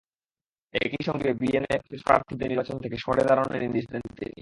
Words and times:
একই 0.73 1.01
সঙ্গে 1.03 1.29
বিএনএফের 1.33 2.01
প্রার্থীদের 2.05 2.49
নির্বাচন 2.49 2.77
থেকে 2.83 2.97
সরে 2.97 3.23
দাঁড়ানোর 3.27 3.61
নির্দেশ 3.63 3.85
দেন 3.91 4.03
তিনি। 4.17 4.35